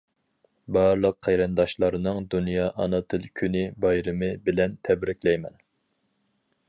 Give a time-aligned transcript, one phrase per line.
[0.77, 5.63] بارلىق قېرىنداشلارنىڭ دۇنيا ئانا تىل كۈنى بايرىمى بىلەن تەبرىكلەيمەن!